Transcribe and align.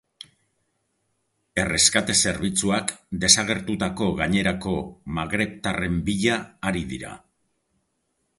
Erreskate 1.63 2.15
zerbitzuak 2.23 2.93
desagertutako 3.25 4.09
gainerako 4.23 4.75
magrebtarren 5.19 6.01
bila 6.09 6.41
ari 6.73 6.85
dira. 6.97 7.15